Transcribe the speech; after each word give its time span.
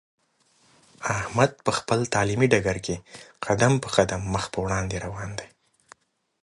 احمد 1.17 1.51
په 1.65 1.71
خپل 1.77 1.99
تعلیمي 2.13 2.47
ډګر 2.53 2.77
کې 2.85 2.95
قدم 3.45 3.73
په 3.83 3.87
قدم 3.97 4.21
مخ 4.33 4.43
په 4.53 4.59
وړاندې 4.65 4.95
روان 5.05 5.29
دی. 5.39 5.47